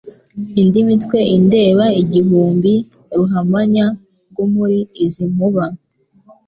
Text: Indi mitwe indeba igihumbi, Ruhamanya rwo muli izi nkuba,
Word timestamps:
Indi 0.61 0.79
mitwe 0.87 1.19
indeba 1.37 1.85
igihumbi, 2.01 2.73
Ruhamanya 3.17 3.85
rwo 4.29 4.45
muli 4.53 4.79
izi 5.05 5.23
nkuba, 5.31 5.63